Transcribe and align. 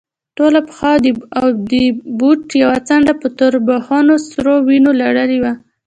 ټوله 0.37 0.59
پښه 0.67 0.91
او 1.39 1.47
د 1.71 1.71
بوټ 2.19 2.41
يوه 2.63 2.77
څنډه 2.87 3.13
په 3.21 3.27
توربخونو 3.39 4.13
سرو 4.29 4.55
وينو 4.67 4.91
لړلې 5.01 5.37
وه. 5.43 5.53